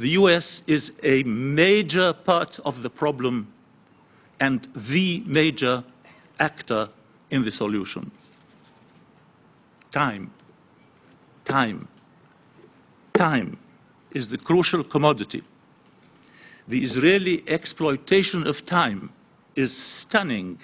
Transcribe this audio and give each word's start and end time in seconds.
The 0.00 0.16
US 0.20 0.62
is 0.66 0.94
a 1.02 1.22
major 1.24 2.14
part 2.14 2.58
of 2.64 2.80
the 2.80 2.88
problem 2.88 3.52
and 4.40 4.66
the 4.74 5.22
major 5.26 5.84
actor 6.38 6.88
in 7.30 7.42
the 7.42 7.50
solution. 7.50 8.10
Time, 9.92 10.30
time, 11.44 11.86
time 13.12 13.58
is 14.12 14.28
the 14.28 14.38
crucial 14.38 14.82
commodity. 14.82 15.42
The 16.66 16.82
Israeli 16.82 17.44
exploitation 17.46 18.46
of 18.46 18.64
time 18.64 19.10
is 19.54 19.76
stunning, 19.76 20.60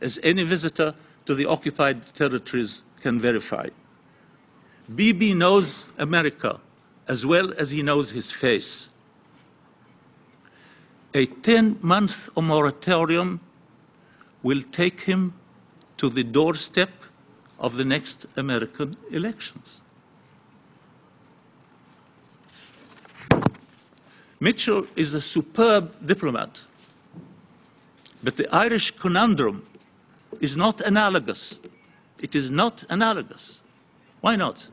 as 0.00 0.18
any 0.22 0.42
visitor 0.42 0.94
to 1.26 1.34
the 1.34 1.44
occupied 1.44 2.14
territories 2.14 2.82
can 3.02 3.20
verify. 3.20 3.68
Bibi 4.94 5.34
knows 5.34 5.84
America 5.98 6.58
as 7.10 7.26
well 7.26 7.52
as 7.58 7.72
he 7.72 7.82
knows 7.82 8.12
his 8.12 8.30
face. 8.30 8.88
A 11.12 11.26
10 11.26 11.78
month 11.82 12.28
moratorium 12.36 13.40
will 14.44 14.62
take 14.70 15.00
him 15.00 15.34
to 15.96 16.08
the 16.08 16.22
doorstep 16.22 16.90
of 17.58 17.74
the 17.74 17.84
next 17.84 18.26
American 18.36 18.96
elections. 19.10 19.80
Mitchell 24.38 24.86
is 24.94 25.12
a 25.12 25.20
superb 25.20 25.92
diplomat, 26.06 26.64
but 28.22 28.36
the 28.36 28.48
Irish 28.54 28.92
conundrum 28.92 29.66
is 30.40 30.56
not 30.56 30.80
analogous. 30.80 31.58
It 32.20 32.36
is 32.36 32.52
not 32.52 32.84
analogous. 32.88 33.62
Why 34.20 34.36
not? 34.36 34.68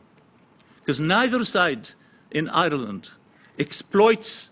Because 0.79 0.99
neither 0.99 1.43
side 1.43 1.89
in 2.31 2.49
Ireland 2.49 3.09
exploits 3.57 4.49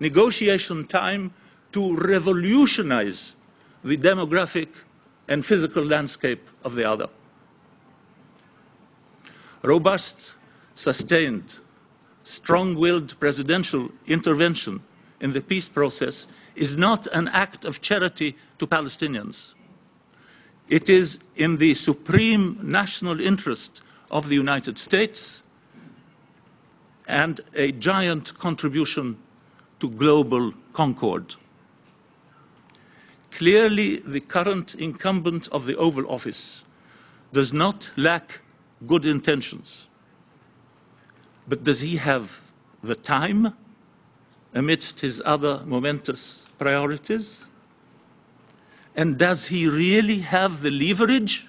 negotiation 0.00 0.86
time 0.86 1.32
to 1.72 1.96
revolutionize 1.96 3.36
the 3.82 3.96
demographic 3.96 4.68
and 5.28 5.44
physical 5.44 5.84
landscape 5.84 6.48
of 6.64 6.74
the 6.74 6.88
other. 6.88 7.08
Robust, 9.62 10.34
sustained, 10.74 11.60
strong-willed 12.22 13.18
presidential 13.18 13.90
intervention 14.06 14.82
in 15.20 15.32
the 15.32 15.40
peace 15.40 15.68
process 15.68 16.26
is 16.54 16.76
not 16.76 17.06
an 17.08 17.28
act 17.28 17.64
of 17.64 17.80
charity 17.80 18.36
to 18.58 18.66
Palestinians. 18.66 19.52
It 20.68 20.88
is 20.88 21.18
in 21.36 21.58
the 21.58 21.74
supreme 21.74 22.58
national 22.62 23.20
interest 23.20 23.82
of 24.10 24.28
the 24.28 24.34
United 24.34 24.78
States 24.78 25.42
and 27.06 27.40
a 27.54 27.72
giant 27.72 28.38
contribution 28.38 29.16
to 29.80 29.90
global 29.90 30.52
concord. 30.72 31.34
Clearly, 33.30 33.98
the 33.98 34.20
current 34.20 34.74
incumbent 34.74 35.48
of 35.48 35.66
the 35.66 35.76
Oval 35.76 36.10
Office 36.10 36.64
does 37.32 37.52
not 37.52 37.90
lack 37.96 38.40
good 38.86 39.04
intentions. 39.04 39.88
But 41.46 41.62
does 41.62 41.80
he 41.80 41.96
have 41.96 42.40
the 42.82 42.94
time 42.94 43.54
amidst 44.54 45.00
his 45.00 45.22
other 45.24 45.62
momentous 45.66 46.46
priorities? 46.58 47.44
And 48.96 49.18
does 49.18 49.46
he 49.46 49.68
really 49.68 50.20
have 50.20 50.62
the 50.62 50.70
leverage 50.70 51.46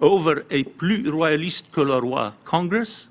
over 0.00 0.44
a 0.50 0.64
le 0.80 1.10
roi 1.10 2.32
Congress? 2.44 3.08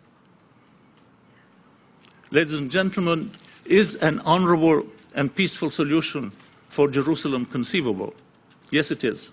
Ladies 2.30 2.58
and 2.58 2.70
gentlemen, 2.70 3.32
is 3.66 3.96
an 3.96 4.20
honorable 4.20 4.86
and 5.16 5.34
peaceful 5.34 5.72
solution 5.72 6.34
for 6.68 6.90
Jerusalem 6.90 7.46
conceivable? 7.46 8.14
Yes, 8.70 8.92
it 8.92 9.06
is. 9.06 9.32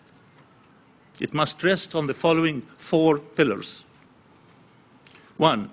It 1.18 1.34
must 1.34 1.62
rest 1.64 1.96
on 1.96 2.06
the 2.06 2.14
following 2.14 2.62
four 2.78 3.18
pillars. 3.18 3.84
One, 5.36 5.70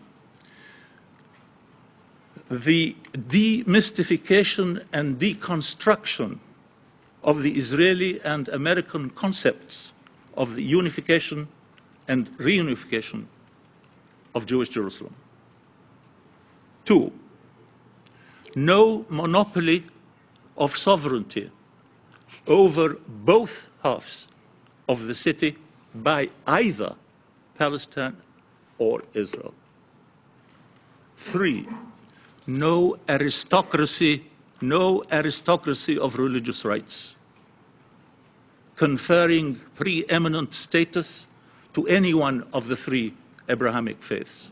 the 2.49 2.95
demystification 3.13 4.83
and 4.91 5.19
deconstruction 5.19 6.39
of 7.23 7.43
the 7.43 7.51
Israeli 7.55 8.19
and 8.21 8.49
American 8.49 9.11
concepts 9.11 9.93
of 10.35 10.55
the 10.55 10.63
unification 10.63 11.47
and 12.07 12.31
reunification 12.39 13.25
of 14.33 14.47
Jewish 14.47 14.69
Jerusalem. 14.69 15.13
Two, 16.85 17.11
no 18.55 19.05
monopoly 19.09 19.83
of 20.57 20.75
sovereignty 20.77 21.49
over 22.47 22.97
both 23.07 23.69
halves 23.83 24.27
of 24.89 25.07
the 25.07 25.15
city 25.15 25.57
by 25.93 26.29
either 26.47 26.95
Palestine 27.57 28.17
or 28.77 29.03
Israel. 29.13 29.53
Three, 31.17 31.67
no 32.47 32.97
aristocracy, 33.07 34.25
no 34.59 35.03
aristocracy 35.11 35.97
of 35.97 36.17
religious 36.17 36.65
rights, 36.65 37.15
conferring 38.75 39.55
preeminent 39.75 40.53
status 40.53 41.27
to 41.73 41.87
any 41.87 42.13
one 42.13 42.45
of 42.53 42.67
the 42.67 42.75
three 42.75 43.13
Abrahamic 43.47 44.01
faiths. 44.01 44.51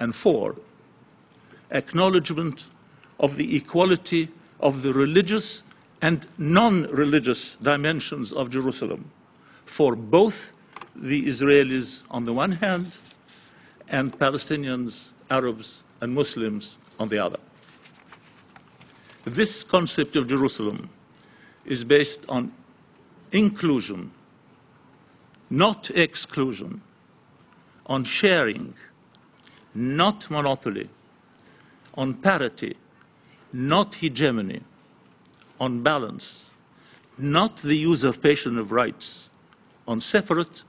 And 0.00 0.14
four, 0.14 0.56
acknowledgement 1.72 2.70
of 3.18 3.36
the 3.36 3.56
equality 3.56 4.28
of 4.60 4.82
the 4.82 4.92
religious 4.92 5.62
and 6.00 6.26
non-religious 6.38 7.56
dimensions 7.56 8.32
of 8.32 8.50
Jerusalem 8.50 9.10
for 9.66 9.96
both 9.96 10.52
the 10.94 11.26
Israelis 11.26 12.02
on 12.10 12.24
the 12.24 12.32
one 12.32 12.52
hand 12.52 12.98
and 13.88 14.16
Palestinians, 14.18 15.10
Arabs 15.30 15.82
and 16.00 16.14
Muslims 16.14 16.76
on 16.98 17.08
the 17.08 17.18
other. 17.18 17.38
This 19.24 19.64
concept 19.64 20.16
of 20.16 20.26
Jerusalem 20.26 20.90
is 21.64 21.84
based 21.84 22.24
on 22.28 22.52
inclusion, 23.30 24.10
not 25.48 25.90
exclusion, 25.90 26.82
on 27.86 28.04
sharing, 28.04 28.74
not 29.74 30.30
monopoly, 30.30 30.88
on 31.94 32.14
parity, 32.14 32.76
not 33.52 33.96
hegemony, 33.96 34.62
on 35.60 35.82
balance, 35.82 36.48
not 37.18 37.58
the 37.58 37.76
usurpation 37.76 38.58
of 38.58 38.72
rights, 38.72 39.28
on 39.86 40.00
separate 40.00 40.62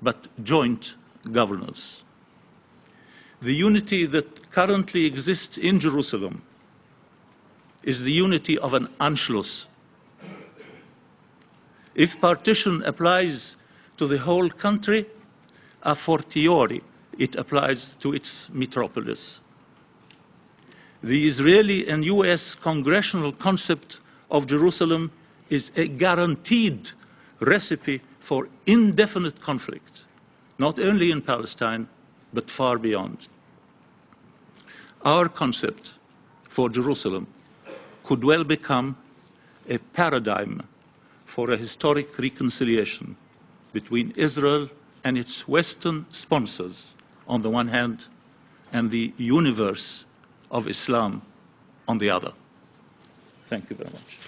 but 0.00 0.28
joint 0.42 0.96
governance. 1.30 2.02
The 3.40 3.54
unity 3.54 4.06
that 4.06 4.50
currently 4.50 5.04
exists 5.04 5.58
in 5.58 5.78
Jerusalem 5.80 6.42
is 7.82 8.02
the 8.02 8.12
unity 8.12 8.58
of 8.58 8.74
an 8.74 8.86
Anschluss. 9.00 9.66
If 11.94 12.20
partition 12.20 12.82
applies 12.84 13.56
to 13.96 14.06
the 14.06 14.18
whole 14.18 14.48
country, 14.48 15.06
a 15.82 15.94
fortiori 15.94 16.82
it 17.18 17.36
applies 17.36 17.94
to 18.00 18.14
its 18.14 18.48
metropolis. 18.52 19.41
The 21.02 21.26
Israeli 21.26 21.88
and 21.88 22.04
US 22.04 22.54
congressional 22.54 23.32
concept 23.32 23.98
of 24.30 24.46
Jerusalem 24.46 25.10
is 25.50 25.72
a 25.74 25.88
guaranteed 25.88 26.90
recipe 27.40 28.00
for 28.20 28.48
indefinite 28.66 29.40
conflict, 29.40 30.04
not 30.58 30.78
only 30.78 31.10
in 31.10 31.20
Palestine, 31.20 31.88
but 32.32 32.48
far 32.48 32.78
beyond. 32.78 33.28
Our 35.04 35.28
concept 35.28 35.94
for 36.44 36.68
Jerusalem 36.68 37.26
could 38.04 38.22
well 38.22 38.44
become 38.44 38.96
a 39.68 39.78
paradigm 39.78 40.62
for 41.24 41.50
a 41.50 41.56
historic 41.56 42.16
reconciliation 42.16 43.16
between 43.72 44.12
Israel 44.16 44.68
and 45.02 45.18
its 45.18 45.48
Western 45.48 46.06
sponsors 46.12 46.86
on 47.26 47.42
the 47.42 47.50
one 47.50 47.68
hand 47.68 48.06
and 48.72 48.90
the 48.90 49.12
universe 49.16 50.04
of 50.52 50.68
Islam 50.68 51.22
on 51.88 51.98
the 51.98 52.10
other. 52.10 52.32
Thank 53.46 53.70
you 53.70 53.76
very 53.76 53.90
much. 53.90 54.18